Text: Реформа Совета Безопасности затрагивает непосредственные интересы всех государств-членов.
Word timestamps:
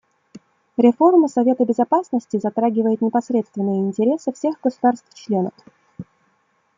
Реформа 0.77 1.27
Совета 1.27 1.63
Безопасности 1.63 2.39
затрагивает 2.41 3.01
непосредственные 3.01 3.81
интересы 3.81 4.33
всех 4.33 4.59
государств-членов. 4.59 5.53